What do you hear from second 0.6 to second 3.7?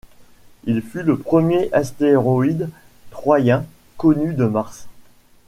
Il fut le premier astéroïde troyen